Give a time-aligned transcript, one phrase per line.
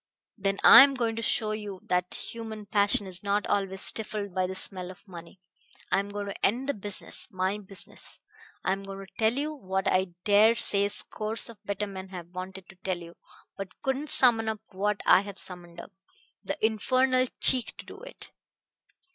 [0.35, 4.47] "Then I am going to show you that human passion is not always stifled by
[4.47, 5.39] the smell of money.
[5.91, 8.19] I am going to end the business my business.
[8.63, 12.29] I am going to tell you what I dare say scores of better men have
[12.29, 13.13] wanted to tell you,
[13.55, 15.91] but couldn't summon up what I have summoned up
[16.43, 18.31] the infernal cheek to do it.